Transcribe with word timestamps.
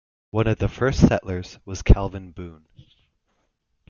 One 0.31 0.47
of 0.47 0.57
the 0.57 0.67
first 0.67 1.07
settlers 1.07 1.59
was 1.63 1.83
Calvin 1.83 2.31
Boone. 2.31 2.65